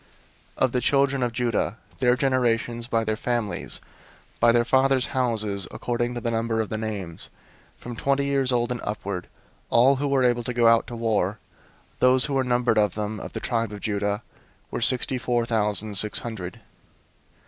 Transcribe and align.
001:026 0.57 0.63
Of 0.63 0.71
the 0.71 0.81
children 0.81 1.21
of 1.21 1.31
Judah, 1.31 1.77
their 1.99 2.15
generations, 2.15 2.87
by 2.87 3.03
their 3.03 3.15
families, 3.15 3.79
by 4.39 4.51
their 4.51 4.65
fathers' 4.65 5.05
houses, 5.13 5.67
according 5.69 6.15
to 6.15 6.19
the 6.19 6.31
number 6.31 6.59
of 6.59 6.69
the 6.69 6.77
names, 6.79 7.29
from 7.77 7.95
twenty 7.95 8.25
years 8.25 8.51
old 8.51 8.71
and 8.71 8.81
upward, 8.83 9.27
all 9.69 9.97
who 9.97 10.07
were 10.07 10.23
able 10.23 10.41
to 10.45 10.55
go 10.55 10.67
out 10.67 10.87
to 10.87 10.95
war; 10.95 11.37
001:027 11.99 11.99
those 11.99 12.25
who 12.25 12.33
were 12.33 12.43
numbered 12.43 12.79
of 12.79 12.95
them, 12.95 13.19
of 13.19 13.33
the 13.33 13.39
tribe 13.39 13.71
of 13.71 13.81
Judah, 13.81 14.23
were 14.71 14.81
sixty 14.81 15.19
four 15.19 15.45
thousand 15.45 15.93
six 15.95 16.17
hundred. 16.21 16.61